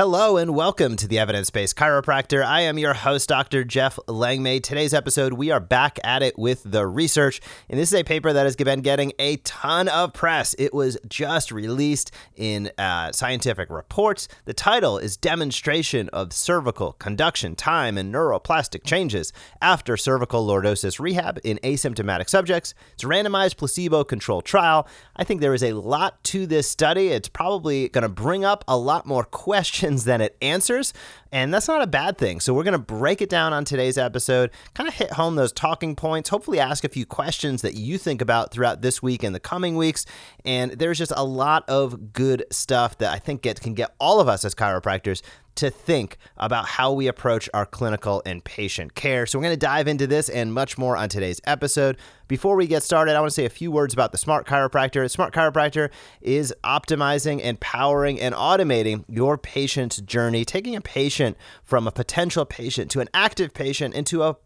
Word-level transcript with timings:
Hello 0.00 0.38
and 0.38 0.54
welcome 0.54 0.96
to 0.96 1.06
the 1.06 1.18
Evidence 1.18 1.50
Based 1.50 1.76
Chiropractor. 1.76 2.42
I 2.42 2.62
am 2.62 2.78
your 2.78 2.94
host, 2.94 3.28
Dr. 3.28 3.64
Jeff 3.64 3.98
Langmaid. 4.08 4.64
Today's 4.64 4.94
episode, 4.94 5.34
we 5.34 5.50
are 5.50 5.60
back 5.60 5.98
at 6.02 6.22
it 6.22 6.38
with 6.38 6.62
the 6.64 6.86
research, 6.86 7.42
and 7.68 7.78
this 7.78 7.92
is 7.92 8.00
a 8.00 8.02
paper 8.02 8.32
that 8.32 8.44
has 8.44 8.56
been 8.56 8.80
getting 8.80 9.12
a 9.18 9.36
ton 9.36 9.88
of 9.88 10.14
press. 10.14 10.54
It 10.58 10.72
was 10.72 10.96
just 11.06 11.52
released 11.52 12.12
in 12.34 12.70
uh, 12.78 13.12
Scientific 13.12 13.68
Reports. 13.68 14.26
The 14.46 14.54
title 14.54 14.96
is 14.96 15.18
Demonstration 15.18 16.08
of 16.14 16.32
Cervical 16.32 16.94
Conduction 16.94 17.54
Time 17.54 17.98
and 17.98 18.10
Neuroplastic 18.10 18.84
Changes 18.84 19.34
After 19.60 19.98
Cervical 19.98 20.46
Lordosis 20.46 20.98
Rehab 20.98 21.38
in 21.44 21.58
Asymptomatic 21.62 22.30
Subjects. 22.30 22.72
It's 22.94 23.04
a 23.04 23.06
randomized 23.06 23.58
placebo 23.58 24.04
controlled 24.04 24.46
trial. 24.46 24.88
I 25.14 25.24
think 25.24 25.42
there 25.42 25.52
is 25.52 25.62
a 25.62 25.74
lot 25.74 26.24
to 26.24 26.46
this 26.46 26.70
study. 26.70 27.08
It's 27.08 27.28
probably 27.28 27.90
going 27.90 28.00
to 28.00 28.08
bring 28.08 28.46
up 28.46 28.64
a 28.66 28.78
lot 28.78 29.04
more 29.04 29.24
questions 29.50 29.89
questions 29.90 30.04
than 30.04 30.20
it 30.20 30.36
answers. 30.40 30.92
And 31.32 31.52
that's 31.52 31.68
not 31.68 31.82
a 31.82 31.86
bad 31.86 32.18
thing. 32.18 32.40
So 32.40 32.54
we're 32.54 32.64
going 32.64 32.72
to 32.72 32.78
break 32.78 33.20
it 33.20 33.28
down 33.28 33.52
on 33.52 33.64
today's 33.64 33.98
episode, 33.98 34.50
kind 34.74 34.88
of 34.88 34.94
hit 34.94 35.12
home 35.12 35.36
those 35.36 35.52
talking 35.52 35.96
points, 35.96 36.28
hopefully 36.28 36.58
ask 36.60 36.84
a 36.84 36.88
few 36.88 37.06
questions 37.06 37.62
that 37.62 37.74
you 37.74 37.98
think 37.98 38.20
about 38.20 38.52
throughout 38.52 38.82
this 38.82 39.02
week 39.02 39.22
and 39.22 39.34
the 39.34 39.40
coming 39.40 39.76
weeks. 39.76 40.06
And 40.44 40.72
there's 40.72 40.98
just 40.98 41.12
a 41.16 41.24
lot 41.24 41.68
of 41.68 42.12
good 42.12 42.44
stuff 42.50 42.98
that 42.98 43.12
I 43.12 43.18
think 43.18 43.42
get, 43.42 43.60
can 43.60 43.74
get 43.74 43.94
all 44.00 44.20
of 44.20 44.28
us 44.28 44.44
as 44.44 44.54
chiropractors 44.54 45.22
to 45.60 45.70
think 45.70 46.18
about 46.36 46.66
how 46.66 46.92
we 46.92 47.06
approach 47.06 47.48
our 47.54 47.64
clinical 47.64 48.22
and 48.26 48.44
patient 48.44 48.94
care. 48.94 49.26
So, 49.26 49.38
we're 49.38 49.44
going 49.44 49.54
to 49.54 49.58
dive 49.58 49.88
into 49.88 50.06
this 50.06 50.28
and 50.28 50.52
much 50.52 50.76
more 50.76 50.96
on 50.96 51.08
today's 51.08 51.40
episode. 51.44 51.96
Before 52.28 52.56
we 52.56 52.66
get 52.66 52.82
started, 52.82 53.16
I 53.16 53.20
want 53.20 53.30
to 53.30 53.34
say 53.34 53.44
a 53.44 53.50
few 53.50 53.72
words 53.72 53.94
about 53.94 54.12
the 54.12 54.18
Smart 54.18 54.46
Chiropractor. 54.46 55.10
Smart 55.10 55.32
Chiropractor 55.34 55.90
is 56.20 56.54
optimizing, 56.62 57.40
empowering, 57.40 58.20
and 58.20 58.34
automating 58.34 59.04
your 59.08 59.36
patient's 59.36 60.00
journey, 60.00 60.44
taking 60.44 60.76
a 60.76 60.80
patient 60.80 61.36
from 61.64 61.86
a 61.86 61.92
potential 61.92 62.44
patient 62.44 62.90
to 62.92 63.00
an 63.00 63.08
active 63.14 63.54
patient 63.54 63.94
into 63.94 64.22
a 64.22 64.36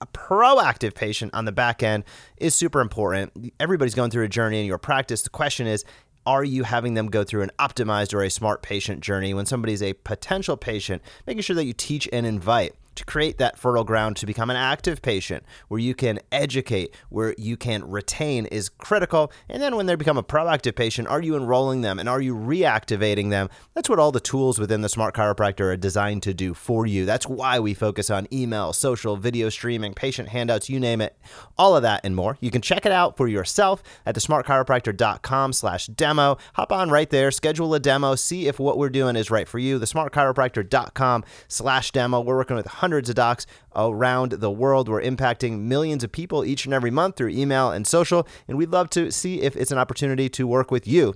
a 0.00 0.06
proactive 0.08 0.94
patient 0.94 1.32
on 1.34 1.44
the 1.44 1.52
back 1.52 1.82
end 1.82 2.04
is 2.36 2.54
super 2.54 2.80
important. 2.80 3.52
Everybody's 3.58 3.94
going 3.94 4.10
through 4.10 4.24
a 4.24 4.28
journey 4.28 4.60
in 4.60 4.66
your 4.66 4.76
practice. 4.76 5.22
The 5.22 5.30
question 5.30 5.66
is, 5.66 5.84
are 6.26 6.44
you 6.44 6.62
having 6.62 6.94
them 6.94 7.08
go 7.08 7.24
through 7.24 7.42
an 7.42 7.50
optimized 7.58 8.14
or 8.14 8.22
a 8.22 8.30
smart 8.30 8.62
patient 8.62 9.00
journey? 9.00 9.34
When 9.34 9.46
somebody's 9.46 9.82
a 9.82 9.92
potential 9.92 10.56
patient, 10.56 11.02
making 11.26 11.42
sure 11.42 11.56
that 11.56 11.64
you 11.64 11.72
teach 11.72 12.08
and 12.12 12.26
invite 12.26 12.74
to 12.96 13.04
create 13.04 13.38
that 13.38 13.58
fertile 13.58 13.84
ground 13.84 14.16
to 14.16 14.26
become 14.26 14.50
an 14.50 14.56
active 14.56 15.02
patient 15.02 15.44
where 15.68 15.80
you 15.80 15.94
can 15.94 16.18
educate, 16.32 16.94
where 17.08 17.34
you 17.38 17.56
can 17.56 17.88
retain 17.88 18.46
is 18.46 18.68
critical. 18.68 19.32
And 19.48 19.62
then 19.62 19.76
when 19.76 19.86
they 19.86 19.94
become 19.94 20.18
a 20.18 20.22
proactive 20.22 20.76
patient, 20.76 21.08
are 21.08 21.22
you 21.22 21.36
enrolling 21.36 21.80
them 21.80 21.98
and 21.98 22.08
are 22.08 22.20
you 22.20 22.34
reactivating 22.34 23.30
them? 23.30 23.48
That's 23.74 23.88
what 23.88 23.98
all 23.98 24.12
the 24.12 24.20
tools 24.20 24.58
within 24.58 24.82
the 24.82 24.88
Smart 24.88 25.14
Chiropractor 25.14 25.72
are 25.72 25.76
designed 25.76 26.22
to 26.24 26.34
do 26.34 26.54
for 26.54 26.86
you. 26.86 27.04
That's 27.04 27.26
why 27.26 27.58
we 27.60 27.74
focus 27.74 28.10
on 28.10 28.28
email, 28.32 28.72
social, 28.72 29.16
video 29.16 29.48
streaming, 29.48 29.94
patient 29.94 30.28
handouts, 30.28 30.68
you 30.68 30.80
name 30.80 31.00
it, 31.00 31.16
all 31.58 31.76
of 31.76 31.82
that 31.82 32.00
and 32.04 32.14
more. 32.16 32.38
You 32.40 32.50
can 32.50 32.62
check 32.62 32.86
it 32.86 32.92
out 32.92 33.16
for 33.16 33.28
yourself 33.28 33.82
at 34.06 34.14
thesmartchiropractor.com 34.14 35.52
slash 35.52 35.86
demo. 35.86 36.38
Hop 36.54 36.72
on 36.72 36.90
right 36.90 37.10
there, 37.10 37.30
schedule 37.30 37.74
a 37.74 37.80
demo, 37.80 38.14
see 38.14 38.46
if 38.46 38.58
what 38.58 38.78
we're 38.78 38.90
doing 38.90 39.16
is 39.16 39.30
right 39.30 39.48
for 39.48 39.58
you. 39.58 39.78
Thesmartchiropractor.com 39.78 41.24
slash 41.48 41.90
demo. 41.90 42.20
We're 42.20 42.36
working 42.36 42.56
with 42.56 42.66
hundreds 42.84 43.08
of 43.08 43.14
docs 43.14 43.46
around 43.74 44.32
the 44.32 44.50
world. 44.50 44.90
We're 44.90 45.00
impacting 45.00 45.60
millions 45.60 46.04
of 46.04 46.12
people 46.12 46.44
each 46.44 46.66
and 46.66 46.74
every 46.74 46.90
month 46.90 47.16
through 47.16 47.30
email 47.30 47.70
and 47.70 47.86
social, 47.86 48.28
and 48.46 48.58
we'd 48.58 48.68
love 48.68 48.90
to 48.90 49.10
see 49.10 49.40
if 49.40 49.56
it's 49.56 49.70
an 49.70 49.78
opportunity 49.78 50.28
to 50.28 50.46
work 50.46 50.70
with 50.70 50.86
you. 50.86 51.14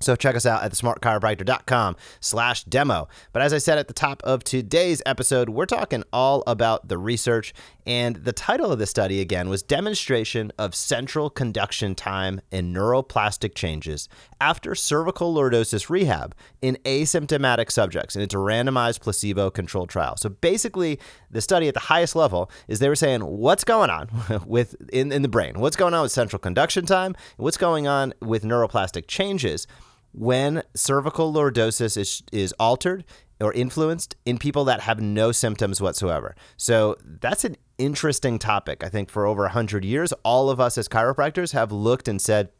So 0.00 0.16
check 0.16 0.34
us 0.34 0.46
out 0.46 0.62
at 0.62 0.72
thesmartchiropractor.com 0.72 1.96
slash 2.20 2.64
demo. 2.64 3.08
But 3.32 3.42
as 3.42 3.52
I 3.52 3.58
said 3.58 3.76
at 3.76 3.86
the 3.86 3.94
top 3.94 4.22
of 4.24 4.42
today's 4.42 5.02
episode, 5.04 5.50
we're 5.50 5.66
talking 5.66 6.04
all 6.10 6.42
about 6.46 6.88
the 6.88 6.96
research. 6.96 7.52
And 7.86 8.16
the 8.16 8.32
title 8.32 8.72
of 8.72 8.78
the 8.78 8.86
study, 8.86 9.20
again, 9.20 9.48
was 9.48 9.62
Demonstration 9.62 10.52
of 10.58 10.74
Central 10.74 11.28
Conduction 11.28 11.94
Time 11.94 12.40
and 12.50 12.74
Neuroplastic 12.74 13.54
Changes 13.54 14.08
After 14.40 14.74
Cervical 14.74 15.34
Lordosis 15.34 15.90
Rehab 15.90 16.34
in 16.62 16.78
Asymptomatic 16.84 17.70
Subjects. 17.70 18.14
And 18.14 18.22
it's 18.22 18.34
a 18.34 18.38
randomized 18.38 19.00
placebo-controlled 19.00 19.90
trial. 19.90 20.16
So 20.16 20.30
basically, 20.30 20.98
the 21.30 21.40
study 21.40 21.68
at 21.68 21.74
the 21.74 21.80
highest 21.80 22.16
level 22.16 22.50
is 22.68 22.78
they 22.78 22.88
were 22.88 22.96
saying 22.96 23.20
what's 23.22 23.64
going 23.64 23.90
on 23.90 24.08
with 24.46 24.76
in, 24.92 25.12
in 25.12 25.20
the 25.22 25.28
brain, 25.28 25.58
what's 25.58 25.76
going 25.76 25.92
on 25.92 26.02
with 26.02 26.12
central 26.12 26.38
conduction 26.38 26.86
time, 26.86 27.14
what's 27.36 27.58
going 27.58 27.86
on 27.86 28.14
with 28.20 28.44
neuroplastic 28.44 29.08
changes 29.08 29.66
when 30.12 30.62
cervical 30.74 31.32
lordosis 31.32 31.96
is, 31.96 32.22
is 32.32 32.52
altered 32.58 33.04
or 33.40 33.52
influenced 33.52 34.16
in 34.26 34.38
people 34.38 34.64
that 34.64 34.80
have 34.80 35.00
no 35.00 35.32
symptoms 35.32 35.80
whatsoever. 35.80 36.34
So 36.56 36.96
that's 37.04 37.44
an 37.44 37.56
interesting 37.78 38.38
topic. 38.38 38.84
I 38.84 38.88
think 38.88 39.10
for 39.10 39.26
over 39.26 39.42
100 39.42 39.84
years, 39.84 40.12
all 40.24 40.50
of 40.50 40.60
us 40.60 40.76
as 40.76 40.88
chiropractors 40.88 41.52
have 41.52 41.72
looked 41.72 42.06
and 42.06 42.20
said, 42.20 42.50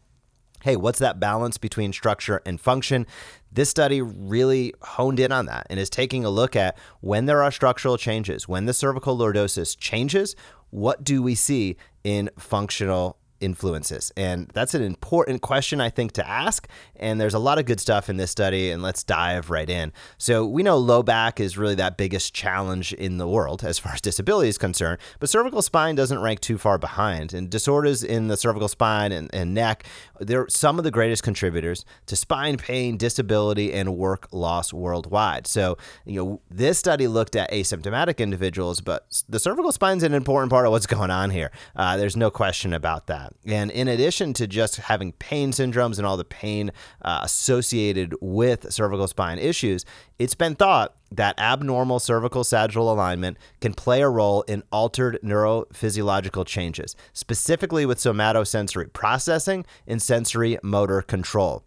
hey, 0.63 0.77
what's 0.77 0.99
that 0.99 1.21
balance 1.21 1.59
between 1.59 1.93
structure 1.93 2.43
and 2.45 2.61
function? 2.61 3.07
This 3.53 3.71
study 3.71 4.03
really 4.03 4.75
honed 4.83 5.19
in 5.19 5.33
on 5.33 5.47
that 5.47 5.67
and 5.71 5.81
is 5.81 5.91
taking 5.91 6.25
a 6.25 6.31
look 6.31 6.55
at 6.55 6.79
when 7.01 7.27
there 7.27 7.43
are 7.43 7.51
structural 7.51 7.97
changes, 7.97 8.47
when 8.47 8.67
the 8.67 8.75
cervical 8.75 9.17
lordosis 9.17 9.77
changes, 9.77 10.37
what 10.71 11.03
do 11.03 11.23
we 11.23 11.35
see 11.35 11.77
in 12.05 12.31
functional 12.39 13.19
influences? 13.41 14.13
And 14.17 14.49
that's 14.55 14.75
an 14.75 14.83
important 14.83 15.43
question, 15.43 15.81
I 15.81 15.91
think, 15.91 16.13
to 16.13 16.29
ask. 16.29 16.69
And 16.97 17.21
there's 17.21 17.35
a 17.35 17.39
lot 17.39 17.59
of 17.59 17.65
good 17.67 17.81
stuff 17.81 18.09
in 18.09 18.17
this 18.17 18.31
study, 18.31 18.71
and 18.71 18.83
let's 18.83 19.03
dive 19.03 19.51
right 19.51 19.69
in. 19.69 19.93
So, 20.19 20.47
we 20.47 20.63
know 20.63 20.77
low 20.77 21.03
back 21.03 21.41
is 21.41 21.57
really 21.57 21.75
that 21.77 21.97
biggest 21.97 22.35
challenge 22.35 22.93
in 22.93 23.19
the 23.19 23.29
world 23.29 23.65
as 23.65 23.79
far 23.79 23.93
as 23.93 24.01
disability 24.01 24.49
is 24.49 24.59
concerned, 24.59 24.99
but 25.19 25.29
cervical 25.29 25.63
spine 25.63 25.95
doesn't 25.95 26.21
rank 26.21 26.41
too 26.41 26.59
far 26.59 26.79
behind. 26.79 27.33
And 27.33 27.51
disorders 27.51 28.03
in 28.03 28.29
the 28.29 28.37
cervical 28.37 28.69
spine 28.69 29.13
and, 29.13 29.33
and 29.35 29.55
neck, 29.55 29.85
they're 30.19 30.49
some 30.49 30.79
of 30.79 30.85
the 30.85 30.91
greatest 30.91 31.23
contributors 31.23 31.85
to 32.07 32.17
spine 32.17 32.57
pain, 32.57 32.97
disability, 32.97 33.73
and 33.73 33.97
work 33.97 34.29
loss 34.33 34.73
worldwide. 34.73 35.47
So, 35.47 35.79
you 36.05 36.23
know, 36.23 36.41
this 36.51 36.79
study 36.79 37.09
looked 37.09 37.37
at 37.37 37.51
asymptomatic 37.51 38.19
individuals, 38.19 38.81
but 38.81 39.23
the 39.29 39.39
cervical 39.41 39.73
spine 39.73 39.97
is 39.99 40.03
an 40.03 40.15
important 40.15 40.51
part 40.51 40.67
of 40.67 40.73
what's 40.73 40.87
going 40.87 41.11
on 41.11 41.31
here. 41.31 41.51
Uh, 41.75 41.97
there's 41.97 42.17
no 42.17 42.31
question 42.31 42.73
about 42.73 43.07
that. 43.07 43.30
And 43.47 43.71
in 43.71 43.89
addition 43.89 44.33
to 44.35 44.47
just 44.47 44.77
having 44.77 45.13
pain 45.13 45.53
syndromes 45.53 45.99
and 45.99 46.07
all 46.07 46.17
the 46.17 46.25
pain 46.25 46.71
uh, 47.03 47.21
associated 47.23 48.15
with 48.21 48.73
cervical 48.73 49.09
spine 49.09 49.39
issues, 49.39 49.85
it's 50.19 50.35
been 50.35 50.55
thought 50.55 50.95
that 51.13 51.39
abnormal 51.39 51.99
cervical 51.99 52.45
sagittal 52.45 52.93
alignment 52.93 53.37
can 53.61 53.75
play 53.75 54.03
a 54.03 54.09
role 54.09 54.43
in 54.43 54.63
altered 54.71 55.19
neurophysiological 55.25 56.47
changes, 56.47 56.95
specifically 57.13 57.87
with 57.87 57.99
somatosensory 57.99 58.93
processing 58.93 59.65
and 59.87 60.01
sensory 60.01 60.59
motor 60.63 61.03
control. 61.03 61.65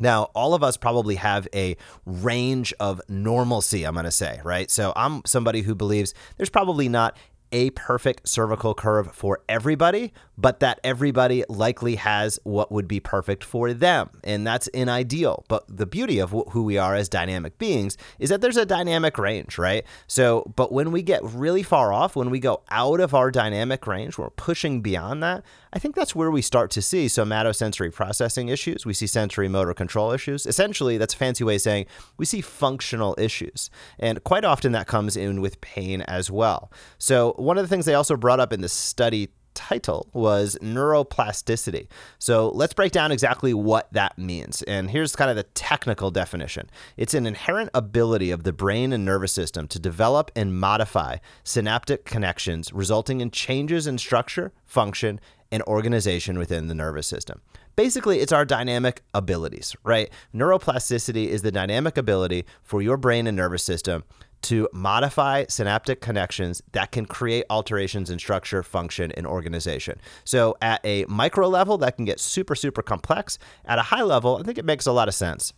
Now, 0.00 0.24
all 0.34 0.54
of 0.54 0.62
us 0.64 0.76
probably 0.76 1.14
have 1.16 1.46
a 1.54 1.76
range 2.04 2.74
of 2.80 3.00
normalcy, 3.08 3.84
I'm 3.84 3.94
going 3.94 4.04
to 4.04 4.10
say, 4.10 4.40
right? 4.42 4.68
So 4.70 4.92
I'm 4.96 5.22
somebody 5.24 5.62
who 5.62 5.74
believes 5.74 6.14
there's 6.36 6.50
probably 6.50 6.88
not 6.88 7.16
a 7.52 7.70
perfect 7.70 8.28
cervical 8.28 8.74
curve 8.74 9.12
for 9.14 9.40
everybody, 9.48 10.12
but 10.36 10.60
that 10.60 10.80
everybody 10.82 11.44
likely 11.48 11.94
has 11.96 12.38
what 12.42 12.72
would 12.72 12.88
be 12.88 12.98
perfect 12.98 13.44
for 13.44 13.72
them. 13.72 14.10
And 14.24 14.46
that's 14.46 14.66
an 14.68 14.88
ideal. 14.88 15.44
But 15.48 15.64
the 15.68 15.86
beauty 15.86 16.18
of 16.18 16.30
wh- 16.30 16.50
who 16.50 16.64
we 16.64 16.78
are 16.78 16.94
as 16.94 17.08
dynamic 17.08 17.58
beings 17.58 17.96
is 18.18 18.30
that 18.30 18.40
there's 18.40 18.56
a 18.56 18.66
dynamic 18.66 19.18
range, 19.18 19.58
right? 19.58 19.84
So, 20.06 20.52
but 20.56 20.72
when 20.72 20.90
we 20.90 21.02
get 21.02 21.22
really 21.22 21.62
far 21.62 21.92
off, 21.92 22.16
when 22.16 22.30
we 22.30 22.40
go 22.40 22.62
out 22.70 23.00
of 23.00 23.14
our 23.14 23.30
dynamic 23.30 23.86
range, 23.86 24.18
we're 24.18 24.30
pushing 24.30 24.80
beyond 24.80 25.22
that, 25.22 25.44
I 25.72 25.78
think 25.80 25.96
that's 25.96 26.14
where 26.14 26.30
we 26.30 26.40
start 26.40 26.70
to 26.72 26.82
see 26.82 27.06
somatosensory 27.06 27.92
processing 27.92 28.48
issues. 28.48 28.86
We 28.86 28.94
see 28.94 29.08
sensory 29.08 29.48
motor 29.48 29.74
control 29.74 30.12
issues. 30.12 30.46
Essentially, 30.46 30.98
that's 30.98 31.14
a 31.14 31.16
fancy 31.16 31.42
way 31.42 31.56
of 31.56 31.60
saying 31.62 31.86
we 32.16 32.24
see 32.26 32.40
functional 32.40 33.16
issues. 33.18 33.70
And 33.98 34.22
quite 34.22 34.44
often 34.44 34.72
that 34.72 34.86
comes 34.86 35.16
in 35.16 35.40
with 35.40 35.60
pain 35.60 36.02
as 36.02 36.30
well. 36.30 36.70
So, 36.98 37.34
one 37.44 37.58
of 37.58 37.64
the 37.64 37.68
things 37.68 37.84
they 37.86 37.94
also 37.94 38.16
brought 38.16 38.40
up 38.40 38.52
in 38.52 38.60
the 38.60 38.68
study 38.68 39.28
title 39.54 40.08
was 40.12 40.58
neuroplasticity. 40.60 41.86
So 42.18 42.50
let's 42.50 42.74
break 42.74 42.92
down 42.92 43.12
exactly 43.12 43.54
what 43.54 43.92
that 43.92 44.18
means. 44.18 44.62
And 44.62 44.90
here's 44.90 45.16
kind 45.16 45.30
of 45.30 45.36
the 45.36 45.44
technical 45.44 46.10
definition 46.10 46.68
it's 46.96 47.14
an 47.14 47.26
inherent 47.26 47.70
ability 47.72 48.30
of 48.30 48.42
the 48.42 48.52
brain 48.52 48.92
and 48.92 49.04
nervous 49.04 49.32
system 49.32 49.68
to 49.68 49.78
develop 49.78 50.30
and 50.36 50.58
modify 50.58 51.18
synaptic 51.44 52.04
connections, 52.04 52.72
resulting 52.72 53.20
in 53.20 53.30
changes 53.30 53.86
in 53.86 53.98
structure, 53.98 54.52
function, 54.64 55.20
and 55.52 55.62
organization 55.64 56.38
within 56.38 56.66
the 56.66 56.74
nervous 56.74 57.06
system. 57.06 57.40
Basically, 57.76 58.20
it's 58.20 58.32
our 58.32 58.44
dynamic 58.44 59.02
abilities, 59.14 59.74
right? 59.82 60.10
Neuroplasticity 60.34 61.26
is 61.26 61.42
the 61.42 61.50
dynamic 61.50 61.96
ability 61.96 62.44
for 62.62 62.82
your 62.82 62.96
brain 62.96 63.26
and 63.26 63.36
nervous 63.36 63.64
system 63.64 64.04
to 64.44 64.68
modify 64.72 65.44
synaptic 65.48 66.00
connections 66.00 66.62
that 66.72 66.92
can 66.92 67.06
create 67.06 67.44
alterations 67.50 68.10
in 68.10 68.18
structure, 68.18 68.62
function, 68.62 69.10
and 69.12 69.26
organization. 69.26 69.98
So, 70.24 70.56
at 70.60 70.80
a 70.84 71.04
micro 71.06 71.48
level, 71.48 71.78
that 71.78 71.96
can 71.96 72.04
get 72.04 72.20
super, 72.20 72.54
super 72.54 72.82
complex. 72.82 73.38
At 73.64 73.78
a 73.78 73.82
high 73.82 74.02
level, 74.02 74.36
I 74.36 74.42
think 74.42 74.58
it 74.58 74.64
makes 74.64 74.86
a 74.86 74.92
lot 74.92 75.08
of 75.08 75.14
sense. 75.14 75.52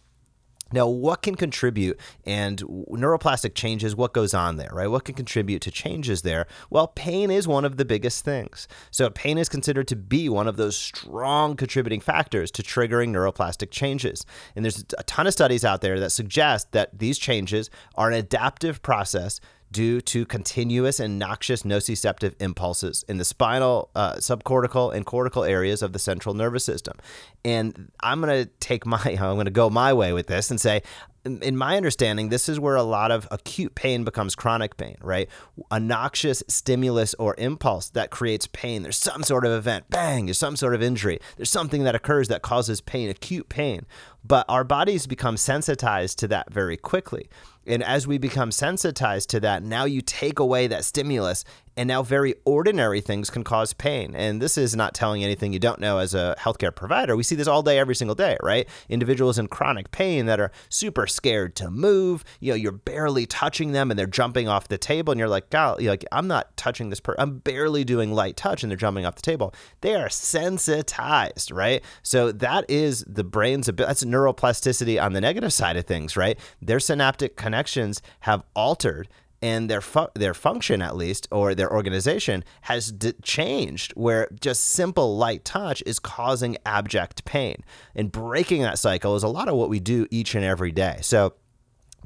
Now, 0.73 0.89
what 0.89 1.23
can 1.23 1.37
contribute 1.37 1.99
and 2.25 2.59
neuroplastic 2.59 3.55
changes, 3.55 3.95
what 3.95 4.13
goes 4.13 4.35
on 4.35 4.57
there, 4.57 4.71
right? 4.73 4.89
What 4.89 5.05
can 5.05 5.15
contribute 5.15 5.63
to 5.63 5.71
changes 5.71 6.23
there? 6.23 6.47
Well, 6.71 6.89
pain 6.89 7.31
is 7.31 7.47
one 7.47 7.65
of 7.65 7.77
the 7.77 7.85
biggest 7.85 8.25
things. 8.25 8.67
So, 8.91 9.09
pain 9.09 9.39
is 9.39 9.49
considered 9.49 9.87
to 9.89 9.97
be 9.97 10.29
one 10.29 10.49
of 10.49 10.57
those 10.57 10.77
strong 10.77 11.55
contributing 11.55 12.01
factors 12.01 12.51
to 12.53 12.63
triggering 12.63 13.11
neuroplastic 13.11 13.71
changes. 13.71 14.27
And 14.57 14.65
there's 14.65 14.85
a 14.99 15.05
ton 15.05 15.29
of 15.29 15.33
studies 15.33 15.65
out 15.65 15.83
there 15.83 16.01
that 16.01 16.11
suggest 16.11 16.73
that 16.73 16.99
these 16.99 17.19
changes 17.19 17.71
are 17.95 18.09
an 18.09 18.15
adaptive 18.15 18.83
process 18.83 19.41
due 19.77 20.01
to 20.01 20.25
continuous 20.25 20.99
and 20.99 21.19
noxious 21.19 21.63
nociceptive 21.63 22.35
impulses 22.41 23.05
in 23.09 23.19
the 23.19 23.27
spinal, 23.27 23.91
uh, 23.95 24.15
subcortical, 24.15 24.95
and 24.95 25.05
cortical 25.05 25.45
areas 25.45 25.83
of 25.83 25.93
the 25.93 25.99
central 25.99 26.35
nervous 26.35 26.65
system. 26.65 26.97
And 27.45 27.93
I'm 28.01 28.23
going 28.23 28.47
to 28.47 28.51
take 28.59 28.87
my, 28.87 28.99
I'm 29.05 29.35
going 29.35 29.45
to 29.45 29.51
go 29.51 29.69
my 29.69 29.93
way 29.93 30.15
with 30.15 30.29
this 30.29 30.51
and 30.51 30.59
say, 30.59 30.81
in 31.27 31.59
my 31.59 31.77
understanding, 31.77 32.31
this 32.31 32.49
is 32.49 32.59
where 32.59 32.77
a 32.77 32.83
lot 32.83 33.11
of 33.11 33.29
acute 33.31 33.75
pain 33.75 34.03
becomes 34.03 34.35
chronic 34.35 34.79
pain, 34.79 34.97
right? 35.03 35.29
A 35.71 35.79
noxious 35.79 36.43
stimulus 36.49 37.13
or 37.19 37.35
impulse 37.37 37.91
that 37.91 38.11
creates 38.11 38.47
pain. 38.47 38.83
There's 38.83 38.97
some 38.97 39.25
sort 39.25 39.45
of 39.45 39.53
event, 39.53 39.91
bang, 39.91 40.25
there's 40.25 40.39
some 40.39 40.57
sort 40.57 40.75
of 40.75 40.83
injury. 40.83 41.19
There's 41.37 41.51
something 41.51 41.85
that 41.85 41.95
occurs 41.95 42.29
that 42.29 42.41
causes 42.41 42.81
pain, 42.81 43.11
acute 43.11 43.51
pain. 43.51 43.85
But 44.25 44.47
our 44.49 44.65
bodies 44.65 45.07
become 45.07 45.37
sensitized 45.37 46.19
to 46.21 46.29
that 46.29 46.51
very 46.51 46.79
quickly. 46.79 47.29
And 47.67 47.83
as 47.83 48.07
we 48.07 48.19
become 48.19 48.53
sensitized 48.53 49.31
to 49.31 49.41
that, 49.41 49.63
now 49.63 49.85
you 49.85 50.01
take 50.01 50.39
away 50.39 50.67
that 50.69 50.85
stimulus 50.85 51.45
and 51.77 51.89
now 51.89 52.03
very 52.03 52.35
ordinary 52.45 53.01
things 53.01 53.31
can 53.31 53.45
cause 53.45 53.73
pain. 53.73 54.15
And 54.15 54.41
this 54.41 54.57
is 54.57 54.75
not 54.75 54.95
telling 54.95 55.23
anything 55.23 55.53
you 55.53 55.59
don't 55.59 55.81
know 55.81 55.99
as 55.99 56.15
a 56.15 56.35
healthcare 56.39 56.75
provider. 56.75 57.17
We 57.17 57.23
see 57.23 57.35
this 57.35 57.49
all 57.49 57.63
day, 57.63 57.79
every 57.79 57.95
single 57.95 58.15
day, 58.15 58.37
right? 58.43 58.69
Individuals 58.89 59.39
in 59.39 59.49
chronic 59.49 59.91
pain 59.91 60.27
that 60.27 60.41
are 60.41 60.51
super 60.69 61.07
scared 61.07 61.55
to 61.57 61.71
move. 61.71 62.25
You 62.41 62.53
know, 62.53 62.57
you're 62.57 62.73
barely 62.73 63.27
touching 63.27 63.73
them 63.73 63.91
and 63.91 63.99
they're 63.99 64.07
jumping 64.07 64.49
off 64.49 64.69
the 64.69 64.79
table, 64.79 65.13
and 65.13 65.19
you're 65.19 65.29
like, 65.29 65.51
God, 65.51 65.81
you're 65.81 65.93
like, 65.93 66.05
I'm 66.13 66.27
not 66.27 66.57
touching 66.57 66.91
this 66.91 67.01
person. 67.01 67.21
I'm 67.21 67.39
barely 67.39 67.85
doing 67.85 68.13
light 68.13 68.37
touch, 68.37 68.63
and 68.63 68.71
they're 68.71 68.77
jumping 68.77 69.05
off 69.05 69.17
the 69.17 69.23
table. 69.23 69.55
They 69.81 69.95
are 69.95 70.09
sensitized, 70.09 71.51
right? 71.51 71.83
So 72.03 72.33
that 72.33 72.65
is 72.71 73.05
the 73.07 73.25
brain's 73.25 73.69
ability. 73.69 73.91
that's 73.91 74.05
neuroplasticity 74.05 75.03
on 75.03 75.13
the 75.13 75.21
negative 75.21 75.53
side 75.53 75.77
of 75.77 75.85
things, 75.85 76.17
right? 76.17 76.39
Their 76.63 76.81
synaptic 76.81 77.37
connections 77.37 78.03
have 78.21 78.43
altered 78.55 79.09
and 79.43 79.69
their 79.71 79.81
fu- 79.81 80.09
their 80.15 80.35
function 80.35 80.83
at 80.83 80.97
least 80.97 81.29
or 81.31 81.55
their 81.55 81.73
organization 81.73 82.45
has 82.63 82.93
d- 82.93 83.15
changed 83.23 83.93
where 83.93 84.29
just 84.41 84.65
simple 84.65 85.17
light 85.17 85.45
touch 85.45 85.83
is 85.87 85.99
causing 85.99 86.57
abject 86.65 87.25
pain 87.25 87.57
and 87.95 88.13
breaking 88.13 88.63
that 88.63 88.79
cycle 88.79 89.15
is 89.17 89.23
a 89.23 89.29
lot 89.29 89.49
of 89.49 89.55
what 89.55 89.69
we 89.69 89.81
do 89.81 90.07
each 90.11 90.35
and 90.35 90.45
every 90.45 90.73
day 90.73 90.99
so 91.03 91.35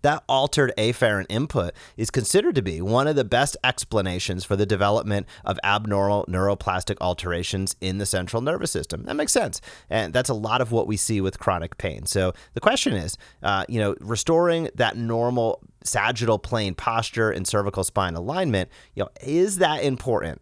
that 0.03 0.23
altered 0.29 0.73
afferent 0.79 1.27
input 1.29 1.75
is 1.97 2.11
considered 2.11 2.55
to 2.55 2.63
be 2.63 2.81
one 2.81 3.07
of 3.07 3.17
the 3.17 3.25
best 3.25 3.57
explanations 3.63 4.45
for 4.45 4.57
the 4.57 4.67
development 4.67 5.27
of 5.45 5.59
abnormal 5.63 6.25
neuroplastic 6.27 6.97
alterations 7.01 7.77
in 7.81 7.99
the 7.99 8.07
central 8.07 8.43
nervous 8.43 8.71
system. 8.71 9.05
That 9.05 9.17
makes 9.17 9.33
sense. 9.33 9.61
And 9.89 10.13
that's 10.13 10.31
a 10.31 10.35
lot 10.35 10.61
of 10.61 10.73
what 10.73 10.87
we 10.87 10.97
see 10.97 11.21
with 11.21 11.39
chronic 11.39 11.79
pain. 11.79 12.07
So 12.07 12.33
the 12.55 12.61
question 12.61 12.95
is, 12.95 13.17
uh, 13.43 13.65
you 13.69 13.81
know, 13.81 13.95
restoring 14.01 14.71
that 14.75 14.97
normal 14.97 15.61
sagittal 15.85 16.39
plane 16.39 16.75
posture 16.75 17.31
and 17.31 17.47
cervical 17.47 17.85
spine 17.85 18.15
alignment, 18.15 18.69
you 18.95 19.03
know, 19.03 19.11
is 19.23 19.57
that 19.59 19.83
important? 19.83 20.41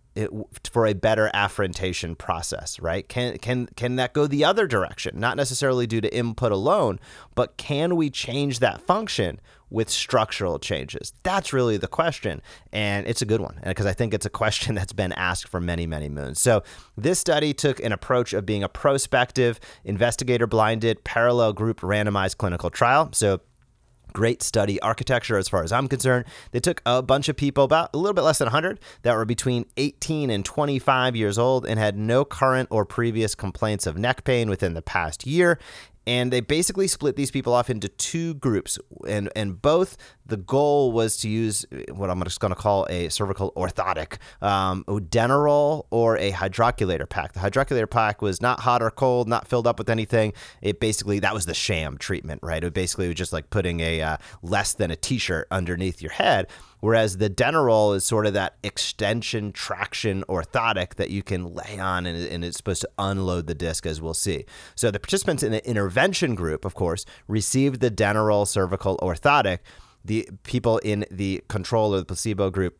For 0.73 0.85
a 0.85 0.95
better 0.95 1.31
afferentation 1.33 2.17
process, 2.17 2.81
right? 2.81 3.09
Can 3.09 3.39
can 3.39 3.69
can 3.77 3.95
that 3.97 4.15
go 4.15 4.27
the 4.27 4.45
other 4.45 4.67
direction? 4.67 5.21
Not 5.21 5.37
necessarily 5.37 5.87
due 5.87 6.01
to 6.01 6.13
input 6.13 6.51
alone, 6.51 6.99
but 7.37 7.57
can 7.57 7.95
we 7.95 8.11
change 8.11 8.59
that 8.59 8.81
function 8.81 9.41
with 9.71 9.89
structural 9.89 10.59
changes? 10.59 11.13
That's 11.23 11.53
really 11.53 11.77
the 11.77 11.87
question, 11.87 12.43
and 12.73 13.07
it's 13.07 13.23
a 13.23 13.27
good 13.27 13.41
one 13.41 13.61
because 13.65 13.87
I 13.87 13.93
think 13.93 14.13
it's 14.13 14.27
a 14.27 14.31
question 14.31 14.75
that's 14.75 14.93
been 14.93 15.13
asked 15.13 15.47
for 15.47 15.61
many 15.61 15.87
many 15.87 16.09
moons. 16.09 16.41
So 16.41 16.65
this 16.97 17.21
study 17.21 17.55
took 17.55 17.79
an 17.79 17.93
approach 17.93 18.33
of 18.33 18.45
being 18.45 18.65
a 18.65 18.69
prospective, 18.69 19.61
investigator-blinded, 19.85 21.05
parallel 21.05 21.53
group 21.53 21.79
randomized 21.83 22.39
clinical 22.39 22.71
trial. 22.71 23.11
So 23.13 23.39
great 24.19 24.43
study 24.43 24.81
architecture 24.81 25.39
as 25.39 25.49
far 25.49 25.63
as 25.63 25.71
I'm 25.71 25.87
concerned. 25.87 26.25
They 26.51 26.59
took 26.59 26.83
a 26.85 27.03
bunch 27.03 27.29
of 27.29 27.37
people, 27.37 27.63
about 27.63 27.91
a 27.95 27.99
little 27.99 28.15
bit 28.15 28.23
less 28.23 28.39
than 28.39 28.47
100, 28.47 28.81
that 29.03 29.15
were 29.15 29.25
between 29.25 29.65
18 29.77 30.29
and 30.29 30.45
25 30.45 31.15
years 31.15 31.39
old 31.39 31.65
and 31.65 31.79
had 31.79 31.97
no 31.97 32.25
current 32.25 32.69
or 32.73 32.85
previous 32.85 33.37
complaints 33.37 33.87
of 33.87 33.97
neck 33.97 34.25
pain 34.25 34.51
within 34.51 34.75
the 34.75 34.83
past 34.83 35.25
year 35.25 35.57
and 36.05 36.33
they 36.33 36.41
basically 36.41 36.89
split 36.89 37.17
these 37.17 37.31
people 37.31 37.53
off 37.53 37.69
into 37.69 37.87
two 37.87 38.33
groups 38.35 38.79
and 39.07 39.29
and 39.37 39.61
both 39.61 39.97
the 40.29 40.37
goal 40.37 40.93
was 40.93 41.17
to 41.19 41.29
use 41.29 41.67
what 41.93 42.11
i'm 42.11 42.23
just 42.23 42.41
going 42.41 42.55
to 42.55 42.61
call 42.61 42.87
a 42.89 43.09
cervical 43.09 43.53
orthotic 43.53 44.19
um, 44.43 44.85
Denneroll 44.85 45.87
or 45.91 46.17
a 46.19 46.33
hydrocollator 46.33 47.09
pack 47.09 47.33
the 47.33 47.41
hydrocollator 47.41 47.91
pack 47.91 48.23
was 48.23 48.41
not 48.41 48.61
hot 48.61 48.83
or 48.83 48.91
cold 48.91 49.29
not 49.29 49.47
filled 49.49 49.67
up 49.67 49.79
with 49.79 49.91
anything 49.91 50.33
it 50.63 50.81
basically 50.81 51.19
that 51.19 51.35
was 51.35 51.47
the 51.47 51.55
sham 51.55 51.99
treatment 51.99 52.41
right 52.43 52.63
it 52.63 52.73
basically 52.73 53.09
was 53.09 53.17
just 53.17 53.33
like 53.33 53.51
putting 53.51 53.81
a 53.81 54.01
uh, 54.01 54.17
less 54.43 54.75
than 54.75 54.91
a 54.91 54.97
t-shirt 54.97 55.47
underneath 55.51 56.01
your 56.01 56.13
head 56.13 56.47
Whereas 56.81 57.17
the 57.17 57.29
Denneroll 57.29 57.97
is 57.97 58.05
sort 58.05 58.27
of 58.27 58.35
that 58.35 58.57
extension 58.63 59.53
traction 59.53 60.23
orthotic 60.29 60.95
that 60.95 61.11
you 61.11 61.23
can 61.23 61.55
lay 61.55 61.79
on 61.79 62.07
and, 62.07 62.17
and, 62.29 62.45
it's 62.45 62.57
supposed 62.57 62.83
to 62.83 62.91
unload 62.99 63.47
the 63.47 63.55
disc, 63.55 63.85
as 63.85 64.01
we'll 64.01 64.15
see. 64.15 64.45
So 64.77 64.91
the 64.91 65.01
participants 65.01 65.43
in 65.43 65.53
the 65.53 65.67
intervention 65.69 66.35
group, 66.35 66.65
of 66.65 66.75
course, 66.75 67.05
received 67.27 67.81
the 67.81 67.91
Denneroll 67.91 68.47
cervical 68.47 68.97
orthotic. 68.99 69.59
The 70.05 70.29
people 70.43 70.79
in 70.79 71.05
the 71.11 71.43
control 71.49 71.95
or 71.95 71.99
the 71.99 72.05
placebo 72.05 72.51
group 72.51 72.79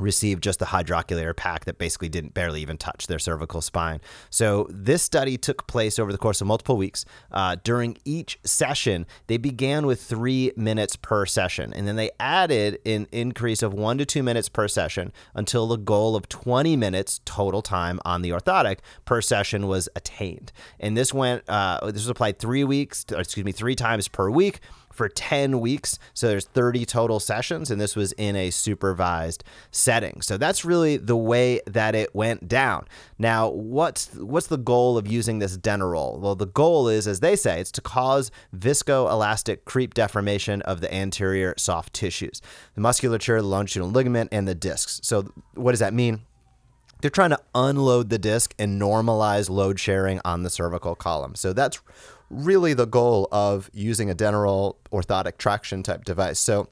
received 0.00 0.42
just 0.42 0.58
the 0.58 0.66
hydrocollator 0.66 1.34
pack 1.34 1.64
that 1.64 1.78
basically 1.78 2.08
didn't 2.08 2.34
barely 2.34 2.60
even 2.62 2.76
touch 2.76 3.06
their 3.06 3.18
cervical 3.18 3.60
spine. 3.60 4.00
So 4.30 4.66
this 4.70 5.02
study 5.02 5.36
took 5.36 5.66
place 5.66 5.98
over 5.98 6.12
the 6.12 6.18
course 6.18 6.40
of 6.40 6.46
multiple 6.46 6.76
weeks. 6.76 7.04
Uh, 7.30 7.56
during 7.62 7.98
each 8.04 8.38
session, 8.44 9.06
they 9.26 9.36
began 9.36 9.86
with 9.86 10.02
three 10.02 10.52
minutes 10.56 10.96
per 10.96 11.26
session, 11.26 11.72
and 11.72 11.86
then 11.86 11.96
they 11.96 12.10
added 12.20 12.78
an 12.86 13.06
increase 13.12 13.62
of 13.62 13.72
one 13.72 13.98
to 13.98 14.06
two 14.06 14.22
minutes 14.22 14.48
per 14.48 14.68
session 14.68 15.12
until 15.34 15.66
the 15.66 15.76
goal 15.76 16.16
of 16.16 16.28
20 16.28 16.76
minutes 16.76 17.20
total 17.24 17.62
time 17.62 18.00
on 18.04 18.22
the 18.22 18.30
orthotic 18.30 18.78
per 19.04 19.20
session 19.20 19.66
was 19.66 19.88
attained. 19.96 20.52
And 20.80 20.96
this 20.96 21.12
went, 21.12 21.42
uh, 21.48 21.80
this 21.86 21.94
was 21.94 22.08
applied 22.08 22.38
three 22.38 22.64
weeks, 22.64 23.04
excuse 23.10 23.44
me, 23.44 23.52
three 23.52 23.74
times 23.74 24.08
per 24.08 24.30
week 24.30 24.60
for 24.98 25.08
10 25.08 25.60
weeks. 25.60 25.98
So 26.12 26.28
there's 26.28 26.46
30 26.46 26.84
total 26.84 27.20
sessions, 27.20 27.70
and 27.70 27.80
this 27.80 27.96
was 27.96 28.12
in 28.12 28.36
a 28.36 28.50
supervised 28.50 29.44
setting. 29.70 30.20
So 30.20 30.36
that's 30.36 30.64
really 30.64 30.98
the 30.98 31.16
way 31.16 31.60
that 31.66 31.94
it 31.94 32.14
went 32.14 32.48
down. 32.48 32.86
Now, 33.18 33.48
what's 33.48 34.12
what's 34.16 34.48
the 34.48 34.58
goal 34.58 34.98
of 34.98 35.06
using 35.06 35.38
this 35.38 35.56
Denneroll? 35.56 36.18
Well, 36.18 36.34
the 36.34 36.46
goal 36.46 36.88
is, 36.88 37.06
as 37.06 37.20
they 37.20 37.36
say, 37.36 37.60
it's 37.60 37.72
to 37.72 37.80
cause 37.80 38.30
viscoelastic 38.54 39.64
creep 39.64 39.94
deformation 39.94 40.60
of 40.62 40.80
the 40.80 40.92
anterior 40.92 41.54
soft 41.56 41.92
tissues, 41.94 42.42
the 42.74 42.80
musculature, 42.80 43.40
the 43.40 43.46
longitudinal 43.46 43.90
ligament, 43.90 44.28
and 44.32 44.46
the 44.46 44.54
discs. 44.54 45.00
So 45.04 45.32
what 45.54 45.72
does 45.72 45.80
that 45.80 45.94
mean? 45.94 46.22
They're 47.00 47.10
trying 47.10 47.30
to 47.30 47.40
unload 47.54 48.10
the 48.10 48.18
disc 48.18 48.54
and 48.58 48.80
normalize 48.80 49.48
load 49.48 49.78
sharing 49.78 50.20
on 50.24 50.42
the 50.42 50.50
cervical 50.50 50.96
column. 50.96 51.36
So 51.36 51.52
that's 51.52 51.80
really 52.30 52.74
the 52.74 52.86
goal 52.86 53.28
of 53.32 53.70
using 53.72 54.10
a 54.10 54.14
Denneroll 54.14 54.76
orthotic 54.92 55.38
traction 55.38 55.82
type 55.82 56.04
device. 56.04 56.38
So 56.38 56.68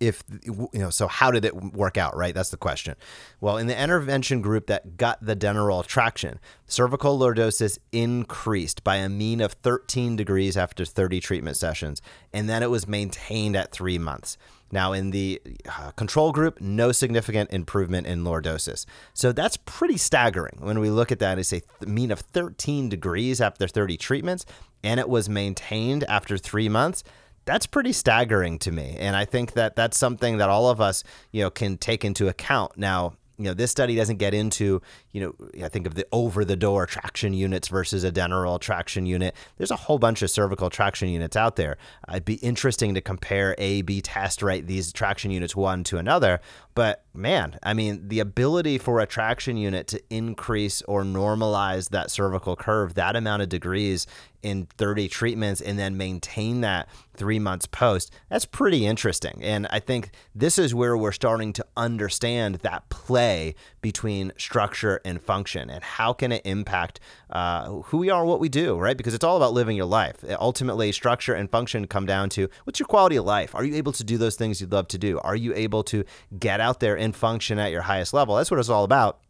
if 0.00 0.24
you 0.42 0.68
know 0.72 0.90
so 0.90 1.06
how 1.06 1.30
did 1.30 1.44
it 1.44 1.54
work 1.54 1.96
out 1.96 2.16
right 2.16 2.34
that's 2.34 2.50
the 2.50 2.56
question 2.56 2.96
well 3.40 3.56
in 3.56 3.66
the 3.66 3.80
intervention 3.80 4.40
group 4.40 4.66
that 4.66 4.96
got 4.96 5.24
the 5.24 5.36
Denneroll 5.36 5.86
traction 5.86 6.40
cervical 6.66 7.18
lordosis 7.18 7.78
increased 7.92 8.82
by 8.82 8.96
a 8.96 9.08
mean 9.08 9.40
of 9.40 9.52
13 9.52 10.16
degrees 10.16 10.56
after 10.56 10.84
30 10.84 11.20
treatment 11.20 11.56
sessions 11.56 12.00
and 12.32 12.48
then 12.48 12.62
it 12.62 12.70
was 12.70 12.88
maintained 12.88 13.56
at 13.56 13.72
three 13.72 13.98
months 13.98 14.38
now, 14.72 14.92
in 14.92 15.10
the 15.10 15.40
uh, 15.68 15.90
control 15.92 16.32
group, 16.32 16.60
no 16.60 16.92
significant 16.92 17.52
improvement 17.52 18.06
in 18.06 18.22
lordosis. 18.22 18.86
So 19.14 19.32
that's 19.32 19.56
pretty 19.56 19.96
staggering 19.96 20.58
when 20.60 20.78
we 20.78 20.90
look 20.90 21.10
at 21.10 21.18
that 21.18 21.38
and 21.38 21.46
say 21.46 21.62
th- 21.80 21.90
mean 21.90 22.10
of 22.12 22.20
13 22.20 22.88
degrees 22.88 23.40
after 23.40 23.66
30 23.66 23.96
treatments, 23.96 24.46
and 24.84 25.00
it 25.00 25.08
was 25.08 25.28
maintained 25.28 26.04
after 26.04 26.38
three 26.38 26.68
months. 26.68 27.02
That's 27.44 27.66
pretty 27.66 27.92
staggering 27.92 28.58
to 28.60 28.70
me, 28.70 28.96
and 28.98 29.16
I 29.16 29.24
think 29.24 29.52
that 29.52 29.74
that's 29.76 29.96
something 29.96 30.38
that 30.38 30.48
all 30.48 30.68
of 30.68 30.80
us, 30.80 31.02
you 31.32 31.42
know, 31.42 31.50
can 31.50 31.78
take 31.78 32.04
into 32.04 32.28
account. 32.28 32.76
Now, 32.76 33.14
you 33.40 33.46
know, 33.46 33.54
this 33.54 33.70
study 33.70 33.96
doesn't 33.96 34.18
get 34.18 34.34
into, 34.34 34.82
you 35.12 35.20
know, 35.22 35.64
I 35.64 35.70
think 35.70 35.86
of 35.86 35.94
the 35.94 36.06
over 36.12 36.44
the 36.44 36.56
door 36.56 36.84
traction 36.84 37.32
units 37.32 37.68
versus 37.68 38.04
a 38.04 38.12
Denneroll 38.12 38.60
traction 38.60 39.06
unit. 39.06 39.34
There's 39.56 39.70
a 39.70 39.76
whole 39.76 39.98
bunch 39.98 40.20
of 40.20 40.30
cervical 40.30 40.68
traction 40.68 41.08
units 41.08 41.36
out 41.36 41.56
there. 41.56 41.78
It'd 42.10 42.26
be 42.26 42.34
interesting 42.34 42.92
to 42.94 43.00
compare 43.00 43.54
A, 43.56 43.80
B 43.80 44.02
test, 44.02 44.42
right, 44.42 44.66
these 44.66 44.92
traction 44.92 45.30
units 45.30 45.56
one 45.56 45.84
to 45.84 45.96
another. 45.96 46.42
But 46.74 47.02
man, 47.14 47.58
I 47.62 47.72
mean, 47.72 48.08
the 48.08 48.20
ability 48.20 48.76
for 48.76 49.00
a 49.00 49.06
traction 49.06 49.56
unit 49.56 49.86
to 49.86 50.02
increase 50.10 50.82
or 50.82 51.02
normalize 51.02 51.88
that 51.88 52.10
cervical 52.10 52.56
curve 52.56 52.92
that 52.94 53.16
amount 53.16 53.40
of 53.40 53.48
degrees 53.48 54.06
in 54.42 54.66
30 54.76 55.08
treatments 55.08 55.60
and 55.60 55.78
then 55.78 55.96
maintain 55.96 56.60
that 56.62 56.88
three 57.14 57.38
months 57.38 57.66
post, 57.66 58.10
that's 58.30 58.46
pretty 58.46 58.86
interesting. 58.86 59.40
And 59.42 59.66
I 59.70 59.78
think 59.78 60.10
this 60.34 60.58
is 60.58 60.74
where 60.74 60.96
we're 60.96 61.12
starting 61.12 61.52
to 61.54 61.66
understand 61.76 62.56
that 62.56 62.88
play 62.88 63.54
between 63.82 64.32
structure 64.38 65.00
and 65.04 65.20
function 65.20 65.68
and 65.68 65.84
how 65.84 66.12
can 66.12 66.32
it 66.32 66.42
impact 66.44 67.00
uh, 67.30 67.70
who 67.70 67.98
we 67.98 68.10
are, 68.10 68.24
what 68.24 68.40
we 68.40 68.48
do, 68.48 68.78
right? 68.78 68.96
Because 68.96 69.14
it's 69.14 69.24
all 69.24 69.36
about 69.36 69.52
living 69.52 69.76
your 69.76 69.86
life. 69.86 70.24
Ultimately, 70.38 70.92
structure 70.92 71.34
and 71.34 71.50
function 71.50 71.86
come 71.86 72.06
down 72.06 72.30
to 72.30 72.48
what's 72.64 72.80
your 72.80 72.86
quality 72.86 73.16
of 73.16 73.24
life? 73.24 73.54
Are 73.54 73.64
you 73.64 73.74
able 73.74 73.92
to 73.92 74.04
do 74.04 74.16
those 74.16 74.36
things 74.36 74.60
you'd 74.60 74.72
love 74.72 74.88
to 74.88 74.98
do? 74.98 75.18
Are 75.20 75.36
you 75.36 75.54
able 75.54 75.82
to 75.84 76.04
get 76.38 76.60
out 76.60 76.80
there 76.80 76.96
and 76.96 77.14
function 77.14 77.58
at 77.58 77.70
your 77.70 77.82
highest 77.82 78.14
level? 78.14 78.36
That's 78.36 78.50
what 78.50 78.60
it's 78.60 78.68
all 78.68 78.84
about. 78.84 79.20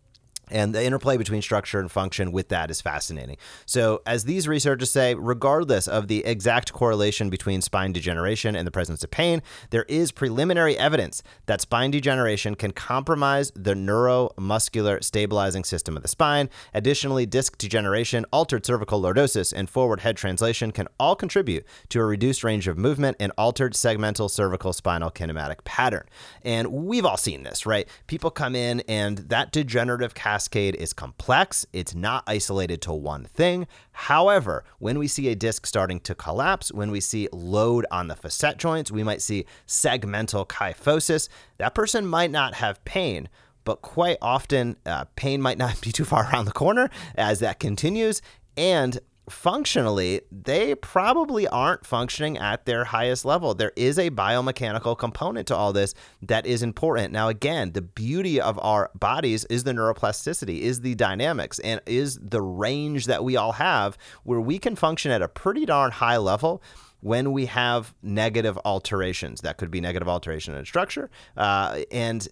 And 0.50 0.74
the 0.74 0.84
interplay 0.84 1.16
between 1.16 1.42
structure 1.42 1.78
and 1.78 1.90
function 1.90 2.32
with 2.32 2.48
that 2.48 2.70
is 2.70 2.80
fascinating. 2.80 3.36
So, 3.66 4.02
as 4.06 4.24
these 4.24 4.48
researchers 4.48 4.90
say, 4.90 5.14
regardless 5.14 5.88
of 5.88 6.08
the 6.08 6.24
exact 6.24 6.72
correlation 6.72 7.30
between 7.30 7.60
spine 7.62 7.92
degeneration 7.92 8.56
and 8.56 8.66
the 8.66 8.70
presence 8.70 9.04
of 9.04 9.10
pain, 9.10 9.42
there 9.70 9.84
is 9.88 10.12
preliminary 10.12 10.76
evidence 10.76 11.22
that 11.46 11.60
spine 11.60 11.90
degeneration 11.90 12.54
can 12.54 12.72
compromise 12.72 13.52
the 13.54 13.74
neuromuscular 13.74 15.02
stabilizing 15.02 15.64
system 15.64 15.96
of 15.96 16.02
the 16.02 16.08
spine. 16.08 16.48
Additionally, 16.74 17.26
disc 17.26 17.56
degeneration, 17.58 18.26
altered 18.32 18.66
cervical 18.66 19.00
lordosis, 19.00 19.52
and 19.52 19.68
forward 19.70 20.00
head 20.00 20.16
translation 20.16 20.70
can 20.70 20.88
all 20.98 21.16
contribute 21.16 21.64
to 21.88 22.00
a 22.00 22.04
reduced 22.04 22.44
range 22.44 22.68
of 22.68 22.76
movement 22.76 23.16
and 23.20 23.32
altered 23.38 23.74
segmental 23.74 24.30
cervical 24.30 24.72
spinal 24.72 25.10
kinematic 25.10 25.64
pattern. 25.64 26.06
And 26.42 26.68
we've 26.68 27.04
all 27.04 27.16
seen 27.16 27.42
this, 27.42 27.66
right? 27.66 27.88
People 28.06 28.30
come 28.30 28.54
in 28.54 28.80
and 28.88 29.18
that 29.18 29.52
degenerative 29.52 30.14
cascade 30.14 30.39
cascade 30.40 30.74
is 30.76 30.94
complex. 30.94 31.66
It's 31.74 31.94
not 31.94 32.24
isolated 32.26 32.80
to 32.82 32.94
one 32.94 33.26
thing. 33.26 33.66
However, 33.92 34.64
when 34.78 34.98
we 34.98 35.06
see 35.06 35.28
a 35.28 35.34
disc 35.34 35.66
starting 35.66 36.00
to 36.00 36.14
collapse, 36.14 36.72
when 36.72 36.90
we 36.90 37.00
see 37.00 37.28
load 37.30 37.84
on 37.90 38.08
the 38.08 38.16
facet 38.16 38.56
joints, 38.56 38.90
we 38.90 39.02
might 39.02 39.20
see 39.20 39.44
segmental 39.66 40.48
kyphosis. 40.48 41.28
That 41.58 41.74
person 41.74 42.06
might 42.06 42.30
not 42.30 42.54
have 42.54 42.82
pain, 42.86 43.28
but 43.64 43.82
quite 43.82 44.16
often 44.22 44.76
uh, 44.86 45.04
pain 45.14 45.42
might 45.42 45.58
not 45.58 45.78
be 45.82 45.92
too 45.92 46.06
far 46.06 46.30
around 46.32 46.46
the 46.46 46.52
corner 46.52 46.88
as 47.16 47.40
that 47.40 47.60
continues. 47.60 48.22
And 48.56 48.98
functionally, 49.30 50.20
they 50.30 50.74
probably 50.74 51.46
aren't 51.48 51.86
functioning 51.86 52.36
at 52.38 52.66
their 52.66 52.84
highest 52.84 53.24
level. 53.24 53.54
There 53.54 53.72
is 53.76 53.98
a 53.98 54.10
biomechanical 54.10 54.98
component 54.98 55.46
to 55.48 55.56
all 55.56 55.72
this 55.72 55.94
that 56.22 56.46
is 56.46 56.62
important. 56.62 57.12
Now, 57.12 57.28
again, 57.28 57.72
the 57.72 57.82
beauty 57.82 58.40
of 58.40 58.58
our 58.58 58.90
bodies 58.94 59.44
is 59.46 59.64
the 59.64 59.72
neuroplasticity, 59.72 60.60
is 60.60 60.80
the 60.80 60.94
dynamics, 60.94 61.58
and 61.60 61.80
is 61.86 62.18
the 62.20 62.42
range 62.42 63.06
that 63.06 63.24
we 63.24 63.36
all 63.36 63.52
have 63.52 63.96
where 64.24 64.40
we 64.40 64.58
can 64.58 64.76
function 64.76 65.10
at 65.10 65.22
a 65.22 65.28
pretty 65.28 65.64
darn 65.64 65.92
high 65.92 66.16
level 66.16 66.62
when 67.00 67.32
we 67.32 67.46
have 67.46 67.94
negative 68.02 68.58
alterations. 68.64 69.40
That 69.40 69.56
could 69.56 69.70
be 69.70 69.80
negative 69.80 70.08
alteration 70.08 70.54
in 70.54 70.64
structure. 70.64 71.10
Uh, 71.36 71.80
and 71.90 72.28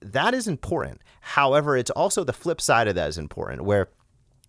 that 0.00 0.34
is 0.34 0.46
important. 0.46 1.00
However, 1.20 1.76
it's 1.76 1.90
also 1.90 2.24
the 2.24 2.32
flip 2.32 2.60
side 2.60 2.88
of 2.88 2.94
that 2.94 3.08
is 3.08 3.18
important, 3.18 3.64
where 3.64 3.88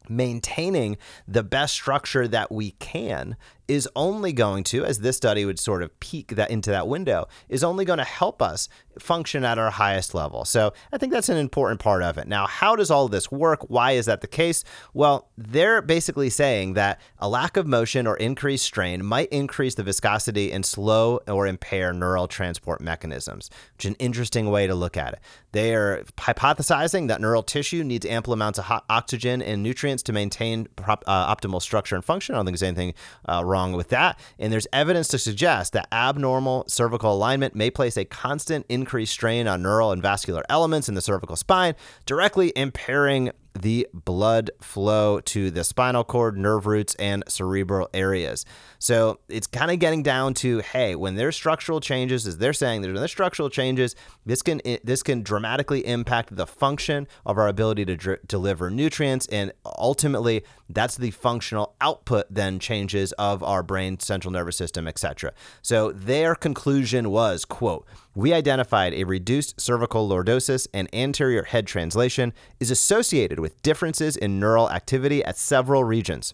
maintaining 0.10 0.98
the 1.28 1.44
best 1.44 1.74
structure 1.74 2.28
that 2.28 2.52
we 2.52 2.72
can 2.72 3.36
is 3.68 3.90
only 3.96 4.32
going 4.34 4.64
to, 4.66 4.86
as 4.86 5.00
this 5.00 5.18
study 5.18 5.46
would 5.46 5.60
sort 5.60 5.82
of 5.82 6.00
peek 6.00 6.36
that 6.36 6.52
into 6.52 6.70
that 6.70 6.88
window, 6.88 7.28
is 7.50 7.64
only 7.64 7.86
going 7.86 7.98
to 7.98 8.04
help 8.06 8.42
us 8.42 8.70
function 9.00 9.44
at 9.44 9.58
our 9.58 9.72
highest 9.72 10.14
level. 10.14 10.46
So 10.46 10.74
I 10.92 10.98
think 10.98 11.12
that's 11.12 11.30
an 11.30 11.38
important 11.38 11.80
part 11.80 12.04
of 12.04 12.18
it. 12.18 12.28
Now, 12.28 12.48
how 12.48 12.76
does 12.76 12.92
all 12.92 13.08
this 13.08 13.32
work? 13.32 13.70
Why 13.70 13.92
is 13.92 14.06
that 14.06 14.22
the 14.22 14.28
case? 14.28 14.64
Well, 14.94 15.30
they're 15.38 15.82
basically 15.82 16.30
saying 16.30 16.74
that 16.74 17.02
a 17.20 17.28
lack 17.28 17.58
of 17.58 17.68
motion 17.68 18.08
or 18.08 18.16
increased 18.18 18.66
strain 18.66 19.04
might 19.04 19.30
increase 19.30 19.76
the 19.76 19.84
viscosity 19.84 20.52
and 20.52 20.66
slow 20.66 21.20
or 21.28 21.48
impair 21.48 21.92
neural 21.92 22.28
transport 22.28 22.82
mechanisms, 22.82 23.50
which 23.74 23.86
is 23.86 23.90
an 23.90 23.96
interesting 23.96 24.50
way 24.50 24.68
to 24.68 24.76
look 24.76 24.96
at 24.96 25.14
it. 25.14 25.20
They 25.52 25.74
are 25.74 26.04
hypothesizing 26.18 27.08
that 27.08 27.22
neural 27.22 27.44
tissue 27.44 27.84
needs 27.84 28.06
ample 28.06 28.34
amounts 28.34 28.60
of 28.60 28.82
oxygen 28.90 29.42
and 29.42 29.64
nutrients 29.64 30.04
to 30.04 30.14
maintain 30.14 30.68
prop, 30.76 31.04
uh, 31.08 31.34
optimal 31.34 31.62
structure 31.62 31.96
and 31.96 32.04
function. 32.04 32.36
I 32.36 32.38
don't 32.38 32.46
think 32.46 32.58
there's 32.58 32.68
anything 32.68 32.94
uh, 33.28 33.44
wrong 33.44 33.55
with 33.74 33.90
that. 33.90 34.20
And 34.40 34.52
there's 34.52 34.68
evidence 34.72 35.08
to 35.10 35.18
suggest 35.18 35.74
that 35.74 35.88
abnormal 35.92 36.66
cervical 36.68 37.14
alignment 37.14 37.56
may 37.56 37.70
place 37.70 37.98
a 37.98 38.06
constant 38.06 38.66
increased 38.70 39.14
strain 39.14 39.48
on 39.48 39.62
neural 39.62 39.92
and 39.92 40.02
vascular 40.02 40.44
elements 40.50 40.90
in 40.90 40.96
the 40.96 41.02
cervical 41.02 41.36
spine, 41.36 41.76
directly 42.06 42.54
impairing 42.56 43.32
the 43.56 43.88
blood 43.94 44.52
flow 44.62 45.20
to 45.22 45.50
the 45.50 45.64
spinal 45.64 46.04
cord, 46.04 46.38
nerve 46.38 46.66
roots, 46.66 46.96
and 46.96 47.24
cerebral 47.28 47.90
areas. 47.94 48.46
So 48.80 49.20
it's 49.30 49.48
kind 49.48 49.72
of 49.72 49.80
getting 49.80 50.04
down 50.04 50.34
to 50.36 50.60
hey, 50.60 50.96
when 50.96 51.16
there's 51.16 51.36
structural 51.36 51.80
changes, 51.80 52.28
as 52.28 52.38
they're 52.38 52.54
saying, 52.54 52.82
there's, 52.82 52.98
there's 52.98 53.12
structural 53.12 53.50
changes, 53.50 53.96
this 54.26 54.42
can 54.42 54.62
this 54.84 55.04
can 55.04 55.24
dramatically 55.24 55.86
impact 55.86 56.36
the 56.36 56.46
function 56.46 57.08
of 57.26 57.38
our 57.38 57.48
ability 57.48 57.86
to 57.86 58.20
deliver 58.28 58.70
nutrients, 58.70 59.28
and 59.28 59.52
ultimately, 59.66 60.44
that's 60.70 60.98
the 60.98 61.12
functional 61.12 61.76
output 61.82 62.26
then 62.30 62.60
changes 62.60 63.12
of 63.14 63.44
our 63.44 63.64
brain, 63.64 64.00
central 64.00 64.32
nervous 64.32 64.58
system, 64.58 64.88
etc. 64.88 65.34
So 65.62 65.92
their 65.92 66.36
conclusion 66.36 67.10
was, 67.10 67.46
quote 67.46 67.86
we 68.16 68.34
identified 68.34 68.94
a 68.94 69.04
reduced 69.04 69.60
cervical 69.60 70.08
lordosis 70.08 70.68
and 70.74 70.94
anterior 70.96 71.44
head 71.44 71.68
translation 71.68 72.34
is 72.60 72.72
associated 72.72 73.40
with 73.40 73.62
differences 73.62 74.16
in 74.16 74.40
neural 74.40 74.72
activity 74.72 75.24
at 75.24 75.38
several 75.38 75.84
regions 75.84 76.34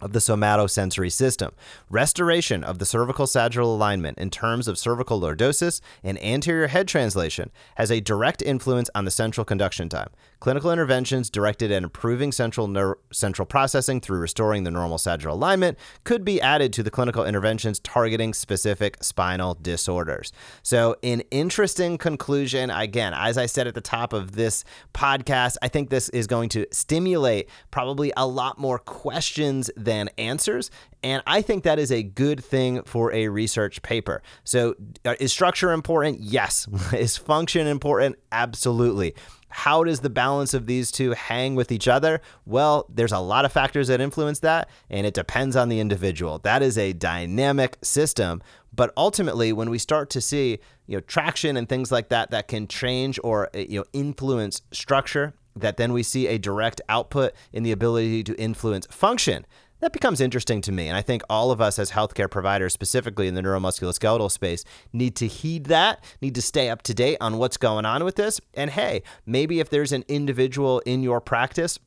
of 0.00 0.12
the 0.12 0.18
somatosensory 0.18 1.12
system. 1.12 1.52
Restoration 1.88 2.64
of 2.64 2.78
the 2.78 2.86
cervical 2.86 3.26
sagittal 3.26 3.74
alignment 3.74 4.18
in 4.18 4.30
terms 4.30 4.66
of 4.66 4.78
cervical 4.78 5.20
lordosis 5.20 5.80
and 6.02 6.20
anterior 6.22 6.66
head 6.66 6.88
translation 6.88 7.50
has 7.76 7.90
a 7.90 8.00
direct 8.00 8.42
influence 8.42 8.90
on 8.94 9.04
the 9.04 9.10
central 9.10 9.44
conduction 9.44 9.88
time. 9.88 10.08
Clinical 10.42 10.72
interventions 10.72 11.30
directed 11.30 11.70
at 11.70 11.84
improving 11.84 12.32
central 12.32 12.66
ner- 12.66 12.98
central 13.12 13.46
processing 13.46 14.00
through 14.00 14.18
restoring 14.18 14.64
the 14.64 14.72
normal 14.72 14.98
sagittal 14.98 15.36
alignment 15.36 15.78
could 16.02 16.24
be 16.24 16.40
added 16.40 16.72
to 16.72 16.82
the 16.82 16.90
clinical 16.90 17.24
interventions 17.24 17.78
targeting 17.78 18.34
specific 18.34 18.96
spinal 19.04 19.54
disorders. 19.54 20.32
So, 20.64 20.96
an 21.04 21.20
interesting 21.30 21.96
conclusion. 21.96 22.70
Again, 22.70 23.14
as 23.14 23.38
I 23.38 23.46
said 23.46 23.68
at 23.68 23.76
the 23.76 23.80
top 23.80 24.12
of 24.12 24.32
this 24.32 24.64
podcast, 24.92 25.58
I 25.62 25.68
think 25.68 25.90
this 25.90 26.08
is 26.08 26.26
going 26.26 26.48
to 26.48 26.66
stimulate 26.72 27.48
probably 27.70 28.12
a 28.16 28.26
lot 28.26 28.58
more 28.58 28.80
questions 28.80 29.70
than 29.76 30.10
answers. 30.18 30.72
And 31.02 31.22
I 31.26 31.42
think 31.42 31.64
that 31.64 31.78
is 31.78 31.90
a 31.90 32.02
good 32.02 32.44
thing 32.44 32.82
for 32.84 33.12
a 33.12 33.28
research 33.28 33.82
paper. 33.82 34.22
So, 34.44 34.76
uh, 35.04 35.16
is 35.18 35.32
structure 35.32 35.72
important? 35.72 36.20
Yes. 36.20 36.68
is 36.92 37.16
function 37.16 37.66
important? 37.66 38.16
Absolutely. 38.30 39.14
How 39.48 39.84
does 39.84 40.00
the 40.00 40.10
balance 40.10 40.54
of 40.54 40.66
these 40.66 40.90
two 40.90 41.10
hang 41.12 41.54
with 41.54 41.70
each 41.70 41.86
other? 41.86 42.22
Well, 42.46 42.86
there's 42.88 43.12
a 43.12 43.18
lot 43.18 43.44
of 43.44 43.52
factors 43.52 43.88
that 43.88 44.00
influence 44.00 44.40
that, 44.40 44.70
and 44.88 45.06
it 45.06 45.12
depends 45.12 45.56
on 45.56 45.68
the 45.68 45.78
individual. 45.78 46.38
That 46.38 46.62
is 46.62 46.78
a 46.78 46.94
dynamic 46.94 47.76
system. 47.82 48.42
But 48.74 48.94
ultimately, 48.96 49.52
when 49.52 49.68
we 49.68 49.78
start 49.78 50.08
to 50.10 50.20
see 50.20 50.58
you 50.86 50.96
know 50.96 51.00
traction 51.00 51.56
and 51.56 51.68
things 51.68 51.92
like 51.92 52.08
that 52.08 52.30
that 52.30 52.48
can 52.48 52.66
change 52.66 53.18
or 53.22 53.50
you 53.52 53.80
know 53.80 53.84
influence 53.92 54.62
structure, 54.72 55.34
that 55.54 55.76
then 55.76 55.92
we 55.92 56.02
see 56.02 56.28
a 56.28 56.38
direct 56.38 56.80
output 56.88 57.32
in 57.52 57.62
the 57.62 57.72
ability 57.72 58.22
to 58.24 58.34
influence 58.40 58.86
function 58.86 59.44
that 59.82 59.92
becomes 59.92 60.20
interesting 60.20 60.60
to 60.62 60.72
me. 60.72 60.86
And 60.86 60.96
I 60.96 61.02
think 61.02 61.22
all 61.28 61.50
of 61.50 61.60
us 61.60 61.78
as 61.78 61.90
healthcare 61.90 62.30
providers, 62.30 62.72
specifically 62.72 63.26
in 63.26 63.34
the 63.34 63.42
neuromusculoskeletal 63.42 64.30
space, 64.30 64.64
need 64.92 65.16
to 65.16 65.26
heed 65.26 65.64
that, 65.64 66.02
need 66.22 66.36
to 66.36 66.42
stay 66.42 66.70
up 66.70 66.82
to 66.82 66.94
date 66.94 67.18
on 67.20 67.36
what's 67.36 67.56
going 67.56 67.84
on 67.84 68.04
with 68.04 68.14
this. 68.14 68.40
And 68.54 68.70
hey, 68.70 69.02
maybe 69.26 69.58
if 69.58 69.70
there's 69.70 69.90
an 69.90 70.04
individual 70.06 70.78
in 70.86 71.02
your 71.02 71.20
practice 71.20 71.80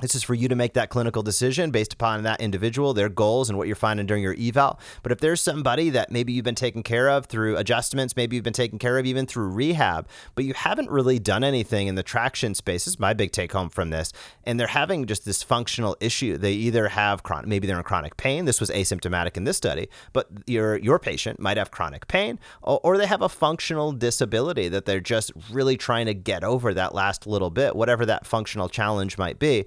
This 0.00 0.14
is 0.14 0.22
for 0.22 0.34
you 0.34 0.48
to 0.48 0.56
make 0.56 0.74
that 0.74 0.88
clinical 0.88 1.22
decision 1.22 1.70
based 1.70 1.92
upon 1.92 2.22
that 2.22 2.40
individual, 2.40 2.94
their 2.94 3.08
goals, 3.08 3.48
and 3.48 3.58
what 3.58 3.66
you're 3.66 3.76
finding 3.76 4.06
during 4.06 4.22
your 4.22 4.34
eval. 4.38 4.80
But 5.02 5.12
if 5.12 5.20
there's 5.20 5.40
somebody 5.40 5.90
that 5.90 6.10
maybe 6.10 6.32
you've 6.32 6.44
been 6.44 6.54
taken 6.54 6.82
care 6.82 7.08
of 7.10 7.26
through 7.26 7.56
adjustments, 7.56 8.16
maybe 8.16 8.36
you've 8.36 8.44
been 8.44 8.52
taken 8.52 8.78
care 8.78 8.98
of 8.98 9.06
even 9.06 9.26
through 9.26 9.48
rehab, 9.48 10.08
but 10.34 10.44
you 10.44 10.54
haven't 10.54 10.90
really 10.90 11.18
done 11.18 11.44
anything 11.44 11.86
in 11.86 11.94
the 11.94 12.02
traction 12.02 12.54
space, 12.54 12.84
this 12.84 12.94
is 12.94 13.00
my 13.00 13.12
big 13.12 13.32
take 13.32 13.52
home 13.52 13.68
from 13.68 13.90
this, 13.90 14.12
and 14.44 14.58
they're 14.58 14.66
having 14.66 15.06
just 15.06 15.24
this 15.24 15.42
functional 15.42 15.96
issue. 16.00 16.38
They 16.38 16.52
either 16.52 16.88
have 16.88 17.22
chronic, 17.22 17.46
maybe 17.46 17.66
they're 17.66 17.76
in 17.76 17.82
chronic 17.82 18.16
pain. 18.16 18.46
This 18.46 18.60
was 18.60 18.70
asymptomatic 18.70 19.36
in 19.36 19.44
this 19.44 19.56
study, 19.56 19.88
but 20.12 20.28
your 20.46 20.76
your 20.76 20.98
patient 20.98 21.38
might 21.38 21.56
have 21.56 21.70
chronic 21.70 22.08
pain, 22.08 22.38
or, 22.62 22.80
or 22.82 22.96
they 22.96 23.06
have 23.06 23.22
a 23.22 23.28
functional 23.28 23.92
disability 23.92 24.68
that 24.68 24.86
they're 24.86 25.00
just 25.00 25.32
really 25.50 25.76
trying 25.76 26.06
to 26.06 26.14
get 26.14 26.42
over 26.42 26.72
that 26.72 26.94
last 26.94 27.26
little 27.26 27.50
bit, 27.50 27.76
whatever 27.76 28.06
that 28.06 28.26
functional 28.26 28.68
challenge 28.68 29.18
might 29.18 29.38
be 29.38 29.66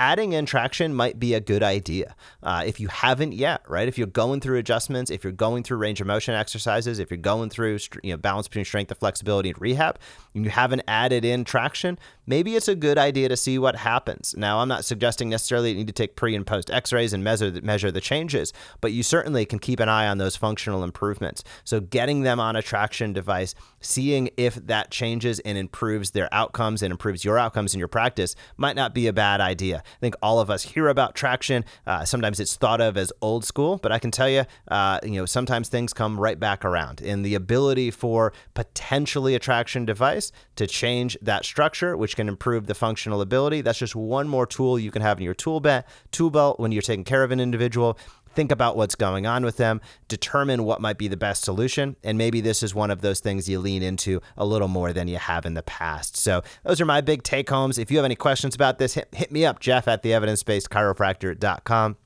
adding 0.00 0.32
in 0.32 0.46
traction 0.46 0.94
might 0.94 1.20
be 1.20 1.34
a 1.34 1.40
good 1.40 1.62
idea. 1.62 2.16
Uh, 2.42 2.64
if 2.66 2.80
you 2.80 2.88
haven't 2.88 3.34
yet, 3.34 3.60
right? 3.68 3.86
If 3.86 3.98
you're 3.98 4.06
going 4.06 4.40
through 4.40 4.56
adjustments, 4.56 5.10
if 5.10 5.22
you're 5.22 5.32
going 5.32 5.62
through 5.62 5.76
range 5.76 6.00
of 6.00 6.06
motion 6.06 6.34
exercises, 6.34 6.98
if 6.98 7.10
you're 7.10 7.18
going 7.18 7.50
through 7.50 7.78
you 8.02 8.12
know 8.12 8.16
balance 8.16 8.48
between 8.48 8.64
strength 8.64 8.90
and 8.90 8.98
flexibility 8.98 9.50
and 9.50 9.60
rehab, 9.60 9.98
and 10.34 10.44
you 10.44 10.50
haven't 10.50 10.82
added 10.88 11.24
in 11.24 11.44
traction, 11.44 11.98
maybe 12.26 12.56
it's 12.56 12.66
a 12.66 12.74
good 12.74 12.96
idea 12.96 13.28
to 13.28 13.36
see 13.36 13.58
what 13.58 13.76
happens. 13.76 14.34
Now, 14.38 14.60
I'm 14.60 14.68
not 14.68 14.86
suggesting 14.86 15.28
necessarily 15.28 15.70
you 15.70 15.76
need 15.76 15.86
to 15.88 15.92
take 15.92 16.16
pre 16.16 16.34
and 16.34 16.46
post 16.46 16.70
X-rays 16.70 17.12
and 17.12 17.22
measure 17.22 17.50
the, 17.50 17.60
measure 17.60 17.92
the 17.92 18.00
changes, 18.00 18.54
but 18.80 18.92
you 18.92 19.02
certainly 19.02 19.44
can 19.44 19.58
keep 19.58 19.80
an 19.80 19.90
eye 19.90 20.08
on 20.08 20.16
those 20.16 20.34
functional 20.34 20.82
improvements. 20.82 21.44
So 21.64 21.78
getting 21.78 22.22
them 22.22 22.40
on 22.40 22.56
a 22.56 22.62
traction 22.62 23.12
device, 23.12 23.54
seeing 23.80 24.30
if 24.38 24.54
that 24.54 24.90
changes 24.90 25.40
and 25.40 25.58
improves 25.58 26.12
their 26.12 26.32
outcomes 26.32 26.82
and 26.82 26.90
improves 26.90 27.22
your 27.22 27.36
outcomes 27.36 27.74
in 27.74 27.78
your 27.78 27.88
practice 27.88 28.34
might 28.56 28.76
not 28.76 28.94
be 28.94 29.06
a 29.06 29.12
bad 29.12 29.42
idea. 29.42 29.82
I 29.90 30.00
think 30.00 30.14
all 30.22 30.40
of 30.40 30.50
us 30.50 30.62
hear 30.62 30.88
about 30.88 31.14
traction. 31.14 31.64
Uh, 31.86 32.04
sometimes 32.04 32.40
it's 32.40 32.56
thought 32.56 32.80
of 32.80 32.96
as 32.96 33.12
old 33.20 33.44
school, 33.44 33.78
but 33.78 33.92
I 33.92 33.98
can 33.98 34.10
tell 34.10 34.28
you, 34.28 34.44
uh, 34.68 35.00
you 35.02 35.12
know, 35.12 35.26
sometimes 35.26 35.68
things 35.68 35.92
come 35.92 36.18
right 36.18 36.38
back 36.38 36.64
around. 36.64 37.00
And 37.00 37.24
the 37.24 37.34
ability 37.34 37.90
for 37.90 38.32
potentially 38.54 39.34
a 39.34 39.38
traction 39.38 39.84
device 39.84 40.32
to 40.56 40.66
change 40.66 41.16
that 41.22 41.44
structure, 41.44 41.96
which 41.96 42.16
can 42.16 42.28
improve 42.28 42.66
the 42.66 42.74
functional 42.74 43.20
ability, 43.20 43.60
that's 43.60 43.78
just 43.78 43.96
one 43.96 44.28
more 44.28 44.46
tool 44.46 44.78
you 44.78 44.90
can 44.90 45.02
have 45.02 45.18
in 45.18 45.24
your 45.24 45.34
tool 45.34 45.60
belt. 45.60 45.84
Tool 46.10 46.30
belt 46.30 46.58
when 46.60 46.72
you're 46.72 46.82
taking 46.82 47.04
care 47.04 47.22
of 47.22 47.30
an 47.30 47.40
individual 47.40 47.98
think 48.34 48.52
about 48.52 48.76
what's 48.76 48.94
going 48.94 49.26
on 49.26 49.44
with 49.44 49.56
them, 49.56 49.80
determine 50.08 50.64
what 50.64 50.80
might 50.80 50.98
be 50.98 51.08
the 51.08 51.16
best 51.16 51.42
solution, 51.42 51.96
and 52.02 52.16
maybe 52.18 52.40
this 52.40 52.62
is 52.62 52.74
one 52.74 52.90
of 52.90 53.00
those 53.00 53.20
things 53.20 53.48
you 53.48 53.58
lean 53.58 53.82
into 53.82 54.20
a 54.36 54.44
little 54.44 54.68
more 54.68 54.92
than 54.92 55.08
you 55.08 55.16
have 55.16 55.46
in 55.46 55.54
the 55.54 55.62
past. 55.62 56.16
So, 56.16 56.42
those 56.64 56.80
are 56.80 56.86
my 56.86 57.00
big 57.00 57.22
take 57.22 57.48
homes. 57.50 57.78
If 57.78 57.90
you 57.90 57.98
have 57.98 58.04
any 58.04 58.16
questions 58.16 58.54
about 58.54 58.78
this, 58.78 58.94
hit, 58.94 59.08
hit 59.14 59.32
me 59.32 59.44
up, 59.44 59.60
Jeff 59.60 59.88
at 59.88 60.02
the 60.02 60.12
evidence-based 60.12 60.70
chiropractor.com. 60.70 61.96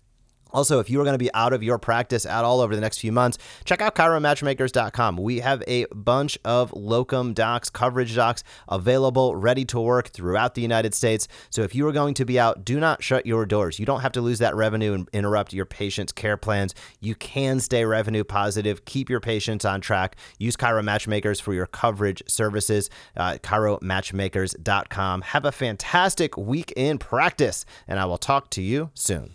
Also, 0.54 0.78
if 0.78 0.88
you 0.88 1.00
are 1.00 1.04
going 1.04 1.14
to 1.14 1.18
be 1.18 1.34
out 1.34 1.52
of 1.52 1.62
your 1.62 1.78
practice 1.78 2.24
at 2.24 2.44
all 2.44 2.60
over 2.60 2.74
the 2.74 2.80
next 2.80 2.98
few 2.98 3.12
months, 3.12 3.36
check 3.64 3.82
out 3.82 3.94
chiromatchmakers.com. 3.94 5.16
We 5.16 5.40
have 5.40 5.62
a 5.66 5.84
bunch 5.86 6.38
of 6.44 6.72
locum 6.72 7.34
docs, 7.34 7.68
coverage 7.68 8.14
docs 8.14 8.44
available, 8.68 9.34
ready 9.34 9.64
to 9.66 9.80
work 9.80 10.08
throughout 10.08 10.54
the 10.54 10.62
United 10.62 10.94
States. 10.94 11.26
So 11.50 11.62
if 11.62 11.74
you 11.74 11.86
are 11.88 11.92
going 11.92 12.14
to 12.14 12.24
be 12.24 12.38
out, 12.38 12.64
do 12.64 12.78
not 12.78 13.02
shut 13.02 13.26
your 13.26 13.44
doors. 13.44 13.80
You 13.80 13.84
don't 13.84 14.00
have 14.00 14.12
to 14.12 14.20
lose 14.20 14.38
that 14.38 14.54
revenue 14.54 14.94
and 14.94 15.08
interrupt 15.12 15.52
your 15.52 15.66
patients' 15.66 16.12
care 16.12 16.36
plans. 16.36 16.74
You 17.00 17.16
can 17.16 17.58
stay 17.58 17.84
revenue 17.84 18.22
positive, 18.22 18.84
keep 18.84 19.10
your 19.10 19.20
patients 19.20 19.64
on 19.64 19.80
track. 19.80 20.16
Use 20.38 20.56
Chiro 20.56 20.84
Matchmakers 20.84 21.40
for 21.40 21.52
your 21.52 21.66
coverage 21.66 22.22
services, 22.28 22.90
uh, 23.16 23.38
chiromatchmakers.com. 23.42 25.22
Have 25.22 25.44
a 25.44 25.52
fantastic 25.52 26.36
week 26.36 26.72
in 26.76 26.98
practice, 26.98 27.64
and 27.88 27.98
I 27.98 28.04
will 28.04 28.18
talk 28.18 28.50
to 28.50 28.62
you 28.62 28.90
soon. 28.94 29.34